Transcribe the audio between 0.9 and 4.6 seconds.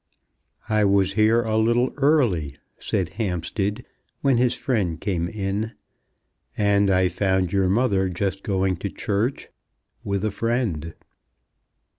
here a little early," said Hampstead when his